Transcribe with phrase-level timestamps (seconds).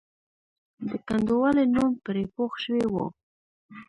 [0.87, 3.05] د کنډوالې نوم پرې پوخ شوی وو.